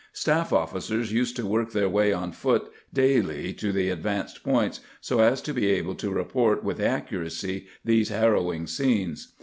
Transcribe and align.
Staff 0.13 0.51
officers 0.51 1.13
used 1.13 1.35
to 1.35 1.45
work 1.45 1.73
their 1.73 1.87
way 1.87 2.11
on 2.11 2.31
foot 2.31 2.71
daily 2.91 3.53
to 3.53 3.71
the 3.71 3.89
advanced 3.91 4.43
points, 4.43 4.79
so 4.99 5.19
as 5.19 5.43
to 5.43 5.53
be 5.53 5.67
able 5.67 5.93
to 5.93 6.09
report 6.09 6.63
with 6.63 6.79
accuracy 6.79 7.67
these 7.85 8.09
harrowing 8.09 8.65
scenes. 8.65 9.33